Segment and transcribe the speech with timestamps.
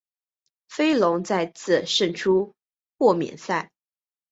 [0.67, 2.55] 飞龙再次胜出
[2.97, 3.69] 豁免赛。